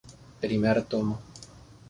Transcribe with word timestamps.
Primer 0.45 0.73
Tomo. 0.81 1.15